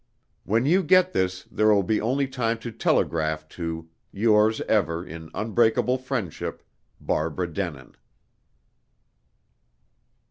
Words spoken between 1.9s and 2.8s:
only time to